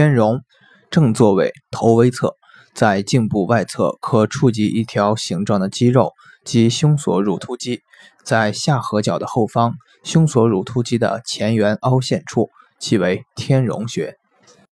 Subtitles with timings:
[0.00, 0.40] 天荣，
[0.90, 2.34] 正坐位，头微侧，
[2.72, 7.82] 在颈部外侧可触及一条形状的肌肉，即胸锁乳突肌，
[8.24, 14.16] 在下颌角的后方，胸锁乳突肌的前缘凹陷处，即为天荣穴。